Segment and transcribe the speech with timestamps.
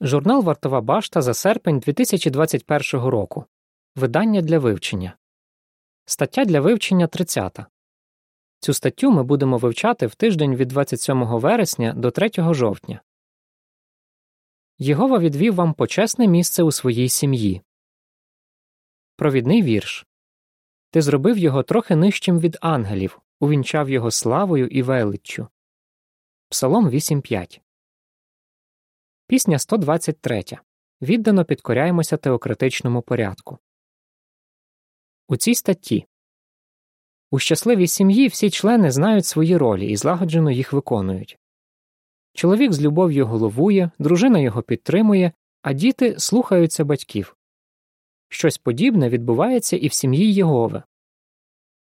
[0.00, 3.44] Журнал Вартова башта за серпень 2021 року.
[3.96, 5.16] Видання для вивчення.
[6.04, 7.58] Стаття для вивчення 30.
[8.60, 13.00] Цю статтю ми будемо вивчати в тиждень від 27 вересня до 3 жовтня.
[14.78, 17.62] Єгова відвів вам почесне місце у своїй сім'ї.
[19.16, 20.06] Провідний вірш.
[20.90, 25.48] Ти зробив його трохи нижчим від ангелів, увінчав його славою і величчю.
[26.48, 27.60] Псалом 8.5
[29.30, 30.44] Пісня 123.
[31.02, 33.58] Віддано підкоряємося теократичному порядку.
[35.28, 36.06] У цій статті
[37.30, 41.38] у щасливій сім'ї всі члени знають свої ролі і злагоджено їх виконують.
[42.34, 45.32] Чоловік з любов'ю головує, дружина його підтримує,
[45.62, 47.36] а діти слухаються батьків.
[48.28, 50.82] Щось подібне відбувається і в сім'ї Єгови.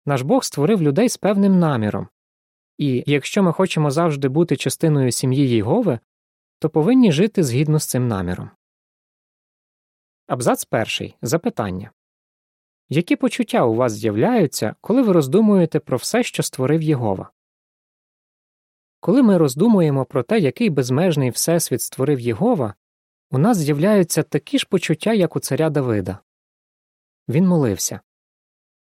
[0.05, 2.07] Наш Бог створив людей з певним наміром,
[2.77, 5.99] і якщо ми хочемо завжди бути частиною сім'ї Єгови,
[6.59, 8.49] то повинні жити згідно з цим наміром.
[10.27, 11.15] Абзац перший.
[11.21, 11.91] Запитання
[12.90, 17.32] Які почуття у вас з'являються, коли ви роздумуєте про все, що створив Єгова?
[18.99, 22.73] Коли ми роздумуємо про те, який безмежний Всесвіт створив Єгова,
[23.32, 26.20] у нас з'являються такі ж почуття, як у царя Давида.
[27.27, 28.01] Він молився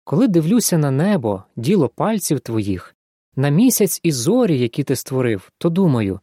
[0.04, 2.96] Коли дивлюся на небо, діло пальців твоїх,
[3.36, 6.20] на місяць і зорі, які ти створив, то думаю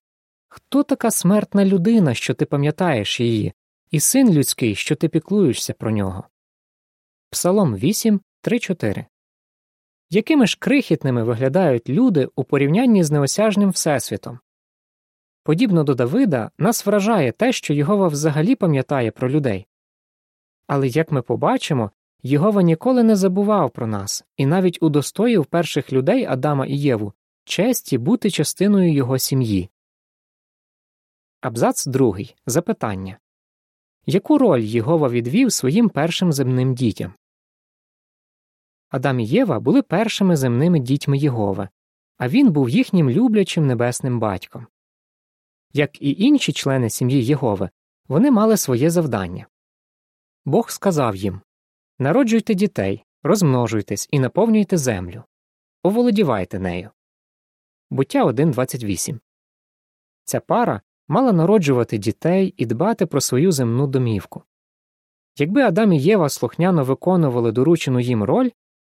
[0.56, 3.54] Хто така смертна людина, що ти пам'ятаєш її,
[3.92, 6.24] і син людський, що ти піклуєшся про нього?
[7.30, 9.06] Псалом 8, 3, 4
[10.10, 14.40] Якими ж крихітними виглядають люди у порівнянні з неосяжним Всесвітом?
[15.44, 19.68] Подібно до Давида, нас вражає те, що Єгова взагалі пам'ятає про людей.
[20.68, 21.92] Але як ми побачимо,
[22.24, 27.14] Єгова ніколи не забував про нас і навіть удостоїв перших людей Адама і Єву
[27.46, 29.70] честі бути частиною його сім'ї.
[31.44, 32.36] Абзац другий.
[32.46, 33.20] Запитання
[34.06, 37.14] Яку роль Єгова відвів своїм першим земним дітям?
[38.90, 41.70] Адам і Єва були першими земними дітьми Єгови,
[42.18, 44.68] а він був їхнім люблячим небесним батьком.
[45.74, 47.70] Як і інші члени сім'ї Єгови,
[48.08, 49.48] вони мали своє завдання.
[50.46, 51.42] Бог сказав їм
[52.00, 55.24] Народжуйте дітей, розмножуйтесь і наповнюйте землю,
[55.84, 56.92] оволодівайте нею.
[57.90, 59.20] Буття 1.28
[60.26, 64.44] Ця пара мала народжувати дітей і дбати про свою земну домівку.
[65.38, 68.50] Якби Адам і Єва слухняно виконували доручену їм роль,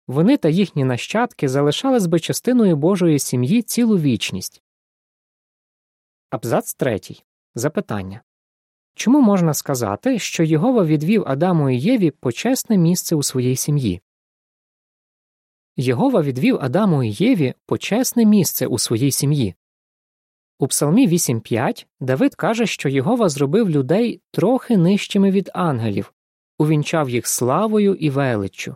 [0.08, 4.62] вони та їхні нащадки залишались би частиною Божої сім'ї цілу вічність.
[6.30, 7.24] Абзац третій.
[7.56, 8.22] Запитання
[8.96, 14.02] Чому можна сказати, що Єгова відвів Адаму і Єві почесне місце у своїй сім'ї?
[15.78, 19.56] Єгова відвів Адаму і Єві почесне місце у своїй сім'ї.
[20.60, 26.14] У Псалмі 8.5 Давид каже, що Єгова зробив людей трохи нижчими від ангелів,
[26.58, 28.76] увінчав їх славою і величчю.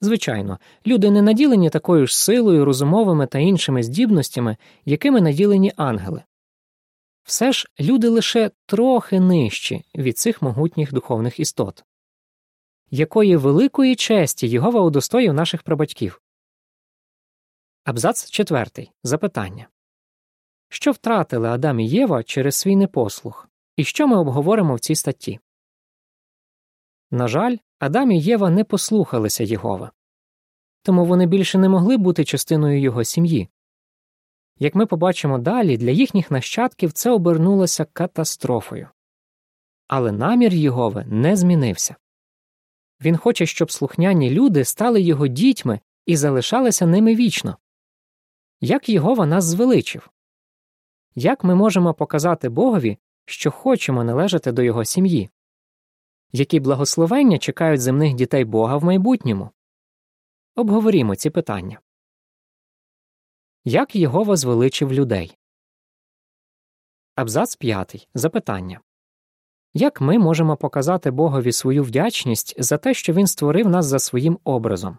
[0.00, 6.22] Звичайно, люди не наділені такою ж силою, розумовими та іншими здібностями, якими наділені ангели.
[7.22, 11.84] Все ж люди лише трохи нижчі від цих могутніх духовних істот.
[12.90, 16.20] Якої великої честі Єгова удостоїв наших прабатьків?
[17.84, 18.90] Абзац четвертий.
[19.02, 19.68] Запитання
[20.74, 23.48] Що втратили Адам і Єва через свій непослух?
[23.76, 25.40] І що ми обговоримо в цій статті?
[27.10, 29.92] На жаль, Адам і Єва не послухалися Єгова.
[30.82, 33.48] Тому вони більше не могли бути частиною його сім'ї.
[34.58, 38.88] Як ми побачимо далі, для їхніх нащадків це обернулося катастрофою.
[39.88, 41.96] Але намір Єгови не змінився.
[43.00, 47.56] Він хоче, щоб слухняні люди стали його дітьми і залишалися ними вічно.
[48.60, 50.10] Як Єгова нас звеличив?
[51.14, 55.30] Як ми можемо показати Богові, що хочемо належати до його сім'ї?
[56.32, 59.50] Які благословення чекають земних дітей Бога в майбутньому?
[60.56, 61.80] Обговорімо ці питання.
[63.64, 65.38] Як Єгова звеличив людей?
[67.14, 68.08] Абзац 5.
[68.14, 68.80] Запитання
[69.74, 74.38] Як ми можемо показати Богові свою вдячність за те, що він створив нас за своїм
[74.44, 74.98] образом?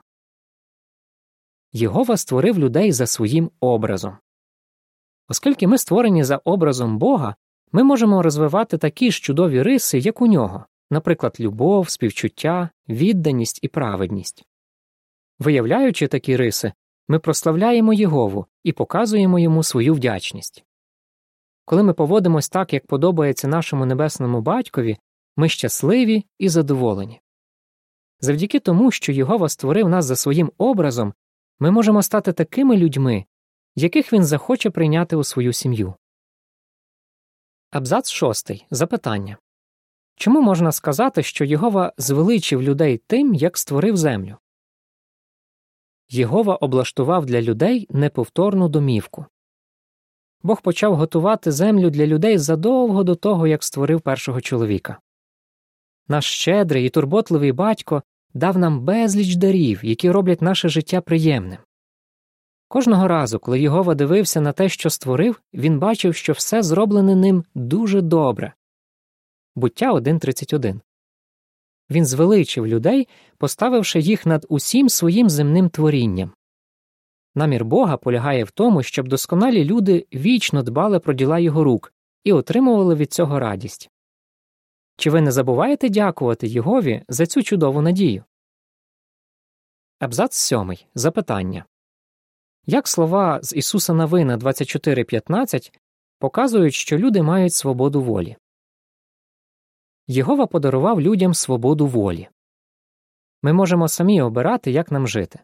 [1.72, 4.18] Єгова створив людей за своїм образом.
[5.28, 7.36] Оскільки ми створені за образом Бога,
[7.72, 13.68] ми можемо розвивати такі ж чудові риси, як у нього, наприклад, любов, співчуття, відданість і
[13.68, 14.46] праведність.
[15.40, 16.74] Виявляючи такі риси,
[17.08, 20.64] ми прославляємо Єгову і показуємо йому свою вдячність.
[21.66, 24.98] Коли ми поводимось так, як подобається нашому небесному батькові,
[25.38, 27.22] ми щасливі і задоволені.
[28.20, 31.14] Завдяки тому, що Єгова створив нас за своїм образом,
[31.60, 33.26] ми можемо стати такими людьми,
[33.76, 35.96] яких він захоче прийняти у свою сім'ю.
[37.72, 38.66] Абзац шостий.
[38.72, 39.38] Запитання.
[40.16, 44.38] Чому можна сказати, що Єгова звеличив людей тим, як створив землю?
[46.10, 49.26] Єгова облаштував для людей неповторну домівку.
[50.44, 55.00] Бог почав готувати землю для людей задовго до того, як створив першого чоловіка.
[56.08, 61.60] Наш щедрий і турботливий батько дав нам безліч дарів, які роблять наше життя приємним.
[62.76, 67.44] Кожного разу, коли Єгова дивився на те, що створив, він бачив, що все зроблене ним
[67.56, 68.54] дуже добре.
[69.56, 70.80] Буття 1.31
[71.90, 73.08] Він звеличив людей,
[73.38, 76.32] поставивши їх над усім своїм земним творінням.
[77.36, 81.94] Намір Бога полягає в тому, щоб досконалі люди вічно дбали про діла його рук
[82.24, 83.90] і отримували від цього радість.
[84.98, 88.24] Чи ви не забуваєте дякувати Єгові за цю чудову надію?
[90.00, 90.74] Абзац 7.
[90.96, 91.66] Запитання
[92.68, 95.72] Як слова з Ісуса Навина 24.15
[96.20, 98.38] показують, що люди мають свободу волі?
[100.08, 102.28] Єгова подарував людям свободу волі.
[103.42, 105.40] Ми можемо самі обирати, як нам жити.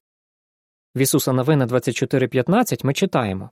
[0.95, 3.49] В Ісуса Новина 24.15 ми читаємо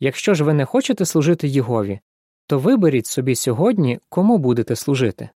[0.00, 2.00] Якщо ж ви не хочете служити Єгові,
[2.46, 5.30] то виберіть собі сьогодні, кому будете служити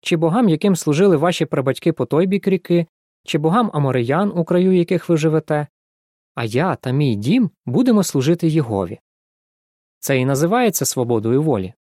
[0.00, 2.86] чи богам, яким служили ваші прабатьки по той бік ріки,
[3.24, 5.66] чи богам амореян, у краю яких ви живете,
[6.36, 9.00] а я та мій дім будемо служити Єгові.
[9.98, 11.74] Це і називається свободою волі.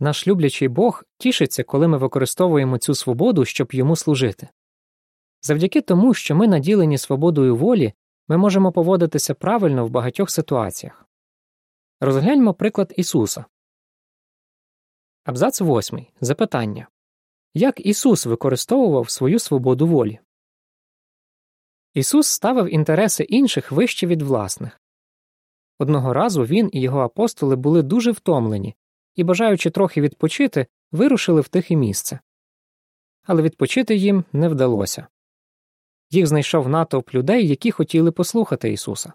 [0.00, 4.48] Наш люблячий Бог тішиться, коли ми використовуємо цю свободу, щоб йому служити.
[5.42, 7.92] Завдяки тому, що ми наділені свободою волі,
[8.28, 11.06] ми можемо поводитися правильно в багатьох ситуаціях.
[12.00, 13.44] Розгляньмо приклад Ісуса.
[15.24, 16.06] Абзац 8.
[16.20, 16.88] Запитання
[17.54, 20.18] Як Ісус використовував свою свободу волі?
[21.98, 24.80] Ісус ставив інтереси інших вище від власних.
[25.78, 28.74] Одного разу він і його апостоли були дуже втомлені
[29.14, 32.20] і, бажаючи трохи відпочити, вирушили в тихе місце.
[33.22, 35.06] Але відпочити їм не вдалося.
[36.10, 39.12] Їх знайшов натовп людей, які хотіли послухати Ісуса.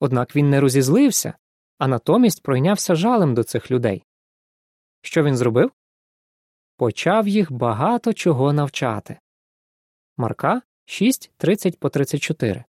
[0.00, 1.34] Однак він не розізлився,
[1.78, 4.04] а натомість пройнявся жалем до цих людей.
[5.02, 5.72] Що він зробив?
[6.76, 9.18] Почав їх багато чого навчати.
[10.16, 12.64] Марка 6, 30 по 34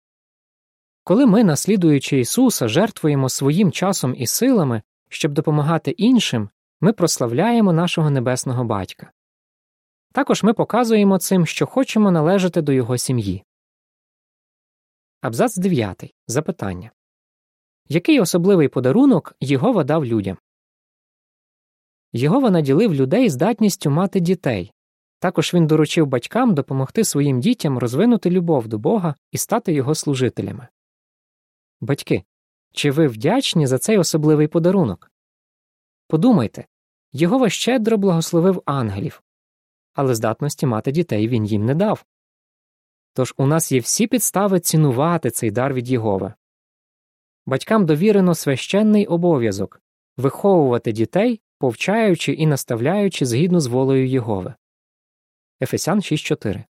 [1.05, 6.49] Коли ми, наслідуючи Ісуса, жертвуємо своїм часом і силами, щоб допомагати іншим,
[6.81, 9.13] ми прославляємо нашого небесного батька.
[10.13, 13.45] Також ми показуємо цим, що хочемо належати до його сім'ї.
[15.21, 16.15] Абзац 9.
[16.27, 16.91] Запитання
[17.89, 20.39] Який особливий подарунок Єгова дав людям?
[22.13, 24.73] Єгова наділив людей здатністю мати дітей.
[25.23, 30.69] Також він доручив батькам допомогти своїм дітям розвинути любов до Бога і стати його служителями.
[31.81, 32.25] Батьки,
[32.73, 35.11] чи ви вдячні за цей особливий подарунок?
[36.09, 36.67] Подумайте
[37.13, 39.23] Єгова щедро благословив ангелів,
[39.93, 42.05] але здатності мати дітей він їм не дав.
[43.13, 46.35] Тож у нас є всі підстави цінувати цей дар від Єгови.
[47.47, 49.83] Батькам довірено священний обов'язок
[50.17, 54.55] виховувати дітей, повчаючи і наставляючи згідно з волею Єгови.
[55.63, 56.65] Ефесян 6.4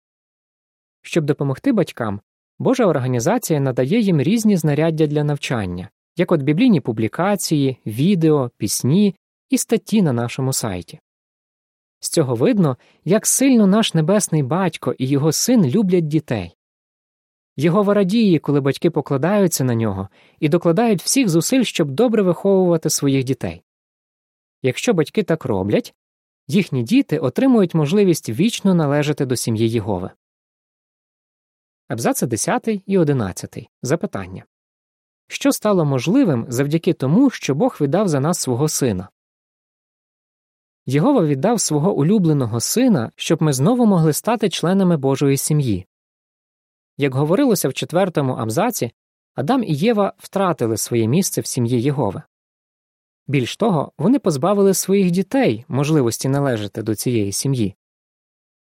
[1.01, 2.21] Щоб допомогти батькам,
[2.59, 9.15] Божа організація надає їм різні знаряддя для навчання, як от біблійні публікації, відео, пісні
[9.49, 10.99] і статті на нашому сайті.
[11.99, 16.55] З цього видно, як сильно наш небесний батько і його син люблять дітей.
[17.57, 23.23] Його радіє, коли батьки покладаються на нього і докладають всіх зусиль, щоб добре виховувати своїх
[23.23, 23.63] дітей.
[24.61, 25.93] Якщо батьки так роблять,
[26.51, 30.11] їхні діти отримують можливість вічно належати до сім'ї Єгови.
[31.87, 33.69] Абзаци 10 і 11.
[33.81, 34.45] Запитання
[35.27, 39.09] Що стало можливим завдяки тому, що Бог віддав за нас свого сина?
[40.85, 45.85] Єгова віддав свого улюбленого сина, щоб ми знову могли стати членами Божої сім'ї.
[46.97, 48.91] Як говорилося в четвертому абзаці,
[49.35, 52.21] Адам і Єва втратили своє місце в сім'ї Єгови.
[53.27, 57.75] Більш того, вони позбавили своїх дітей можливості належати до цієї сім'ї.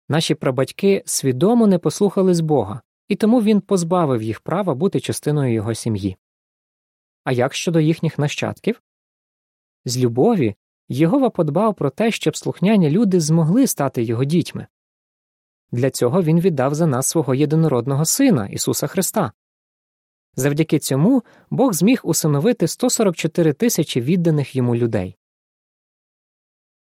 [0.09, 5.73] Наші прабатьки свідомо не послухались Бога, і тому він позбавив їх права бути частиною його
[5.73, 6.17] сім'ї.
[7.23, 8.81] А як щодо їхніх нащадків?
[9.85, 10.55] З любові
[10.89, 14.67] Єгова подбав про те, щоб слухняні люди змогли стати його дітьми.
[15.71, 19.31] Для цього він віддав за нас свого єдинородного Сина, Ісуса Христа.
[20.35, 25.17] Завдяки цьому Бог зміг усиновити 144 тисячі відданих йому людей.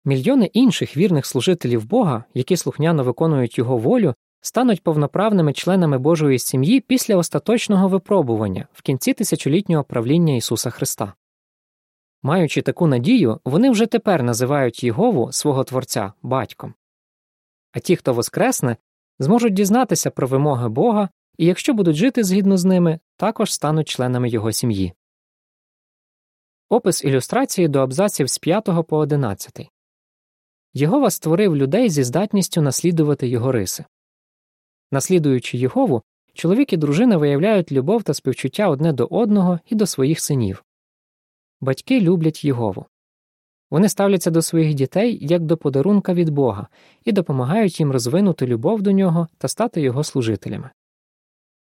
[0.05, 6.79] Мільйони інших вірних служителів Бога, які слухняно виконують його волю, стануть повноправними членами Божої сім'ї
[6.79, 11.13] після остаточного випробування в кінці тисячолітнього правління Ісуса Христа.
[12.23, 16.73] Маючи таку надію, вони вже тепер називають Єгову свого Творця батьком.
[17.71, 18.77] А ті, хто воскресне,
[19.19, 24.29] зможуть дізнатися про вимоги Бога і, якщо будуть жити згідно з ними, також стануть членами
[24.29, 24.93] його сім'ї.
[26.69, 29.69] Опис ілюстрації до абзаців з 5 по 11.
[30.73, 33.85] Єгова створив людей зі здатністю наслідувати його риси.
[34.91, 36.01] Наслідуючи Єгову,
[36.33, 40.63] чоловік і дружина виявляють любов та співчуття одне до одного і до своїх синів.
[41.61, 42.85] Батьки люблять Єгову.
[43.71, 46.67] Вони ставляться до своїх дітей як до подарунка від Бога
[47.03, 50.69] і допомагають їм розвинути любов до нього та стати його служителями.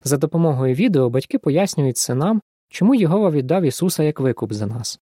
[0.02, 5.00] За допомогою відео батьки пояснюють синам, чому Єгова віддав Ісуса як викуп за нас.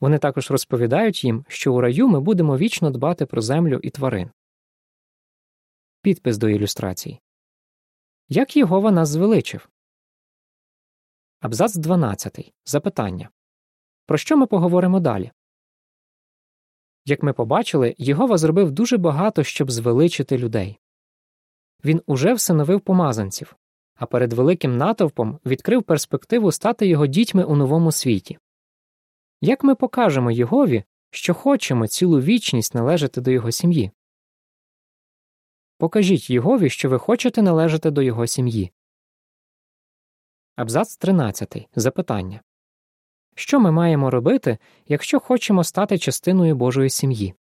[0.00, 4.30] Вони також розповідають їм, що у раю ми будемо вічно дбати про землю і тварин.
[6.02, 7.20] Підпис до ілюстрації
[8.28, 9.68] Як Єгова нас звеличив?
[11.40, 12.52] Абзац 12.
[12.64, 13.30] Запитання
[14.06, 15.32] Про що ми поговоримо далі?
[17.04, 20.78] Як ми побачили, Єгова зробив дуже багато, щоб звеличити людей.
[21.84, 23.56] Він уже всиновив помазанців,
[23.98, 28.38] а перед великим натовпом відкрив перспективу стати його дітьми у новому світі.
[29.40, 33.90] Як ми покажемо Єгові, що хочемо цілу вічність належати до його сім'ї?
[35.78, 38.72] Покажіть Єгові, що ви хочете належати до його сім'ї.
[40.56, 41.68] Абзац 13.
[41.74, 42.40] Запитання
[43.34, 47.34] Що ми маємо робити, якщо хочемо стати частиною Божої сім'ї?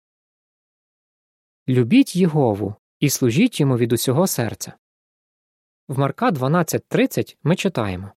[1.69, 4.73] Любіть Єгову і служіть йому від усього серця.
[5.89, 8.11] В Марка 12.30 ми читаємо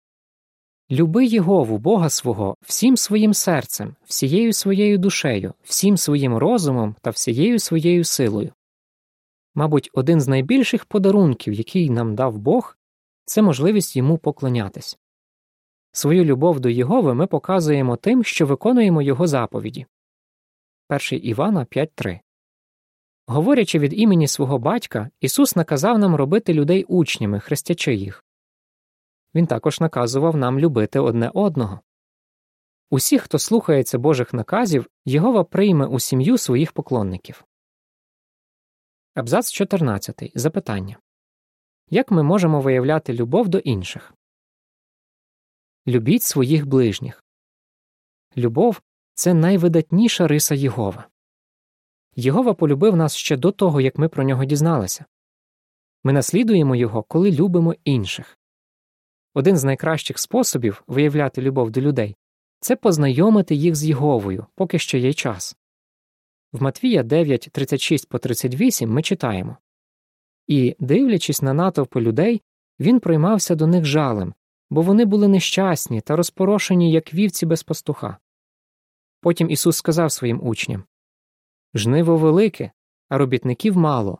[0.91, 7.59] Люби Єгову, Бога свого, всім своїм серцем, всією своєю душею, всім своїм розумом та всією
[7.59, 8.53] своєю силою.
[9.55, 12.77] Мабуть, один з найбільших подарунків, який нам дав Бог,
[13.25, 14.97] це можливість йому поклонятись.
[15.91, 19.85] Свою любов до Єгови ми показуємо тим, що виконуємо його заповіді.
[20.89, 22.19] 1 Івана 5.3
[23.31, 28.25] Говорячи від імені свого батька, Ісус наказав нам робити людей учнями, хрестячи їх.
[29.35, 31.79] Він також наказував нам любити одне одного.
[32.89, 37.45] Усі, хто слухається Божих наказів, Єгова прийме у сім'ю своїх поклонників.
[39.15, 40.31] Абзац 14.
[40.35, 40.97] Запитання
[41.89, 44.13] Як ми можемо виявляти любов до інших?
[45.87, 47.23] Любіть своїх ближніх.
[48.37, 48.81] Любов
[49.13, 51.07] це найвидатніша риса Єгова.
[52.15, 55.05] Єгова полюбив нас ще до того, як ми про нього дізналися.
[56.03, 58.39] Ми наслідуємо його, коли любимо інших.
[59.33, 62.15] Один з найкращих способів виявляти любов до людей
[62.59, 65.55] це познайомити їх з Єговою, поки що є час.
[66.51, 69.57] В Матвія 9, 36 по 38 ми читаємо
[70.47, 72.41] І, дивлячись на натовпи людей,
[72.79, 74.33] він приймався до них жалем,
[74.69, 78.17] бо вони були нещасні та розпорошені, як вівці без пастуха.
[79.21, 80.83] Потім Ісус сказав своїм учням
[81.73, 82.71] Жниво велике,
[83.09, 84.19] а робітників мало.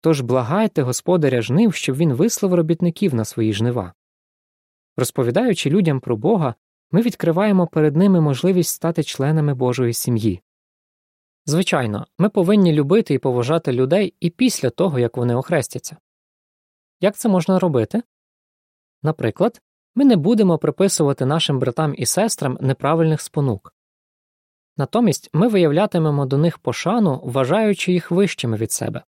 [0.00, 3.92] Тож благайте господаря жнив, щоб він вислав робітників на свої жнива.
[4.96, 6.54] Розповідаючи людям про Бога,
[6.90, 10.42] ми відкриваємо перед ними можливість стати членами Божої сім'ї.
[11.46, 15.96] Звичайно, ми повинні любити і поважати людей і після того, як вони охрестяться.
[17.00, 18.02] Як це можна робити?
[19.02, 19.62] Наприклад,
[19.94, 23.73] ми не будемо приписувати нашим братам і сестрам неправильних спонук.
[24.76, 29.04] Натомість ми виявлятимемо до них пошану, вважаючи їх вищими від себе.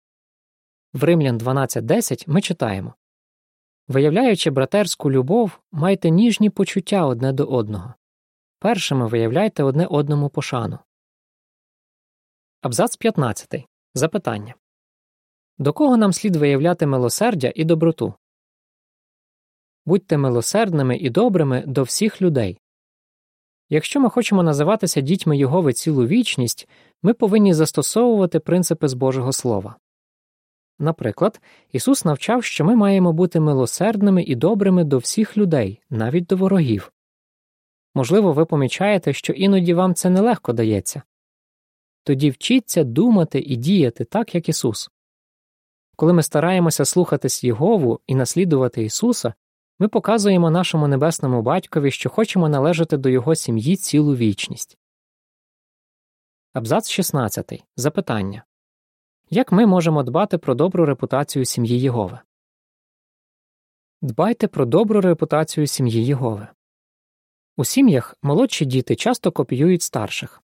[0.93, 2.95] В Римлян 12.10 ми читаємо
[3.89, 7.95] Виявляючи братерську любов, майте ніжні почуття одне до одного.
[8.59, 10.79] Першими виявляйте одне одному пошану.
[12.63, 13.67] Абзац 15.
[13.95, 14.55] Запитання
[15.59, 18.15] До кого нам слід виявляти милосердя і доброту?
[19.87, 22.59] Будьте милосердними і добрими до всіх людей.
[23.69, 26.69] Якщо ми хочемо називатися дітьми Його цілу вічність,
[27.03, 29.77] ми повинні застосовувати принципи з Божого Слова.
[30.79, 31.41] Наприклад,
[31.73, 36.93] Ісус навчав, що ми маємо бути милосердними і добрими до всіх людей, навіть до ворогів.
[37.95, 41.03] Можливо, ви помічаєте, що іноді вам це нелегко дається.
[42.05, 44.91] Тоді вчіться думати і діяти так, як Ісус.
[45.97, 49.35] Коли ми стараємося слухатись Єгову і наслідувати Ісуса,
[49.79, 54.79] ми показуємо нашому небесному батькові, що хочемо належати до Його сім'ї цілу вічність.
[56.53, 57.65] Абзац 16.
[57.77, 58.45] Запитання
[59.31, 62.19] Як ми можемо дбати про добру репутацію сім'ї Єгови?
[64.03, 66.49] Дбайте про добру репутацію сім'ї Єгови.
[67.57, 70.43] У сім'ях молодші діти часто копіюють старших.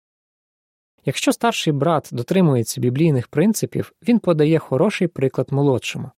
[1.04, 6.10] Якщо старший брат дотримується біблійних принципів, він подає хороший приклад молодшому.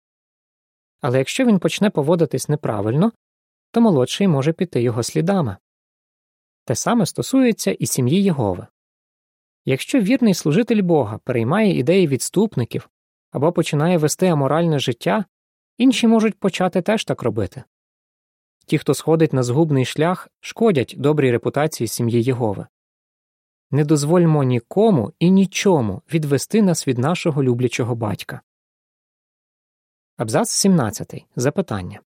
[1.04, 3.12] Але якщо він почне поводитись неправильно,
[3.72, 5.58] то молодший може піти його слідами.
[6.66, 8.68] Те саме стосується і сім'ї Єгови.
[9.66, 12.90] Якщо вірний служитель Бога переймає ідеї відступників
[13.32, 15.26] або починає вести аморальне життя,
[15.78, 17.64] інші можуть почати теж так робити.
[18.66, 22.68] Ті, хто сходить на згубний шлях, шкодять добрій репутації сім'ї Єгови.
[23.72, 28.42] Не дозвольмо нікому і нічому відвести нас від нашого люблячого батька.
[30.18, 31.26] Абзац 17.
[31.36, 32.00] Запитання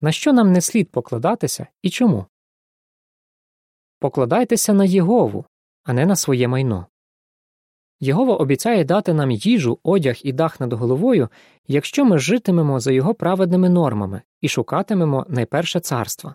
[0.00, 2.26] На що нам не слід покладатися і чому?
[3.98, 5.44] Покладайтеся на Єгову,
[5.84, 6.86] а не на своє майно.
[8.00, 11.28] Єгова обіцяє дати нам їжу, одяг і дах над головою,
[11.66, 16.34] якщо ми житимемо за його праведними нормами і шукатимемо найперше царство.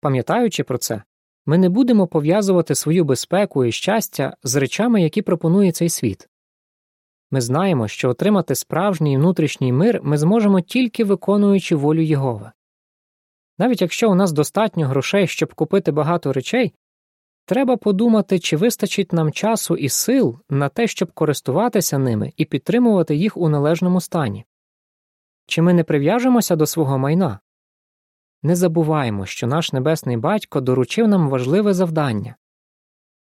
[0.00, 1.02] Пам'ятаючи про це,
[1.46, 6.28] ми не будемо пов'язувати свою безпеку і щастя з речами, які пропонує цей світ.
[7.30, 12.52] Ми знаємо, що отримати справжній внутрішній мир ми зможемо тільки виконуючи волю Єгови.
[13.58, 16.74] Навіть якщо у нас достатньо грошей, щоб купити багато речей,
[17.46, 23.16] треба подумати, чи вистачить нам часу і сил на те, щоб користуватися ними і підтримувати
[23.16, 24.44] їх у належному стані.
[25.46, 27.38] Чи ми не прив'яжемося до свого майна?
[28.42, 32.36] Не забуваємо, що наш небесний батько доручив нам важливе завдання.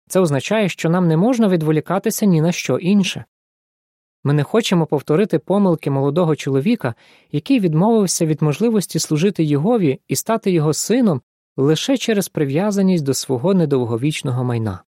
[0.08, 3.24] Це означає, що нам не можна відволікатися ні на що інше.
[4.26, 6.94] Ми не хочемо повторити помилки молодого чоловіка,
[7.32, 11.22] який відмовився від можливості служити Єгові і стати його сином
[11.56, 14.82] лише через прив'язаність до свого недовговічного майна.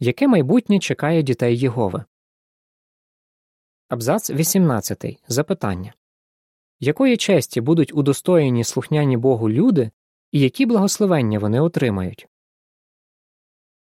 [0.00, 2.04] Яке майбутнє чекає дітей Єгови?
[3.88, 5.18] Абзац 18.
[5.28, 5.94] Запитання
[6.80, 9.90] Якої честі будуть удостоєні слухняні Богу люди,
[10.30, 12.28] і які благословення вони отримають?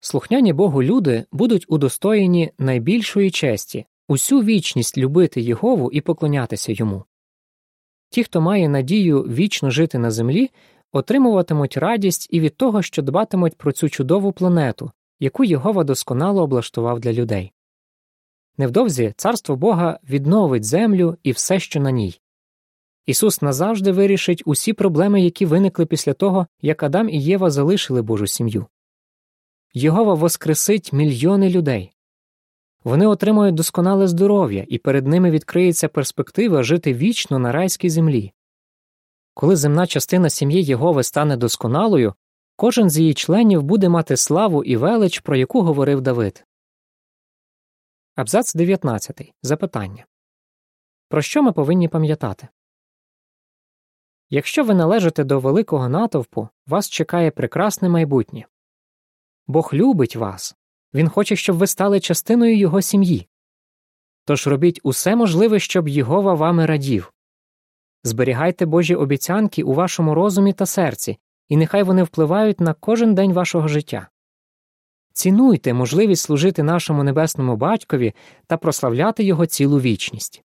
[0.08, 7.04] Слухняні Богу люди будуть удостоєні найбільшої честі усю вічність любити Єгову і поклонятися йому.
[8.10, 10.50] Ті, хто має надію вічно жити на землі,
[10.92, 17.00] отримуватимуть радість і від того, що дбатимуть про цю чудову планету, яку Єгова досконало облаштував
[17.00, 17.52] для людей.
[18.58, 22.20] Невдовзі царство Бога відновить землю і все, що на ній.
[23.06, 28.28] Ісус назавжди вирішить усі проблеми, які виникли після того, як Адам і Єва залишили Божу
[28.28, 28.66] сім'ю.
[29.78, 31.94] Єгова воскресить мільйони людей.
[32.84, 38.34] Вони отримують досконале здоров'я, і перед ними відкриється перспектива жити вічно на райській землі.
[39.34, 42.14] Коли земна частина сім'ї Єгови стане досконалою,
[42.56, 46.46] кожен з її членів буде мати славу і велич, про яку говорив Давид.
[48.16, 49.34] Абзац 19.
[49.42, 50.06] Запитання
[51.10, 52.48] Про що ми повинні пам'ятати?
[54.30, 58.46] Якщо ви належите до великого натовпу, вас чекає прекрасне майбутнє.
[59.48, 60.56] Бог любить вас,
[60.94, 63.28] Він хоче, щоб ви стали частиною Його сім'ї.
[64.26, 67.14] Тож робіть усе можливе, щоб Єгова вами радів.
[68.04, 71.18] Зберігайте Божі обіцянки у вашому розумі та серці,
[71.50, 74.08] і нехай вони впливають на кожен день вашого життя.
[75.14, 78.14] Цінуйте можливість служити нашому небесному батькові
[78.48, 80.44] та прославляти його цілу вічність.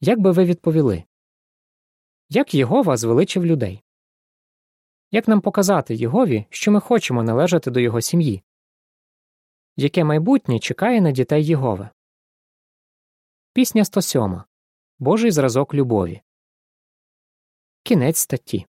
[0.00, 1.04] Як би ви відповіли?
[2.28, 3.81] Як Єгова звеличив людей?
[5.14, 8.42] Як нам показати Єгові, що ми хочемо належати до його сім'ї?
[9.76, 11.88] Яке майбутнє чекає на дітей Єгови?
[13.52, 14.42] Пісня 107.
[14.98, 16.22] Божий зразок любові.
[17.82, 18.66] Кінець статті.